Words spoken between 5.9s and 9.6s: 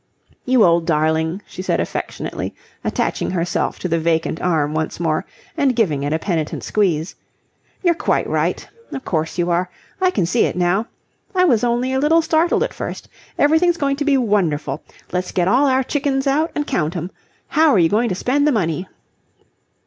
it a penitent squeeze, "you're quite right. Of course you